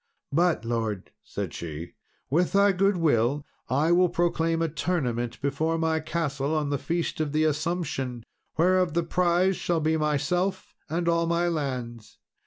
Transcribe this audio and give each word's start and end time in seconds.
"But, 0.33 0.65
lord," 0.65 1.11
said 1.23 1.53
she, 1.53 1.93
"with 2.31 2.53
thy 2.53 2.71
goodwill 2.71 3.45
I 3.69 3.91
will 3.91 4.09
proclaim 4.09 4.59
a 4.63 4.67
tournament 4.67 5.39
before 5.43 5.77
my 5.77 5.99
castle 5.99 6.55
on 6.55 6.71
the 6.71 6.79
Feast 6.79 7.19
of 7.19 7.33
the 7.33 7.43
Assumption, 7.43 8.23
whereof 8.57 8.95
the 8.95 9.03
prize 9.03 9.57
shall 9.57 9.79
be 9.79 9.97
myself 9.97 10.73
and 10.89 11.07
all 11.07 11.27
my 11.27 11.47
lands. 11.47 12.17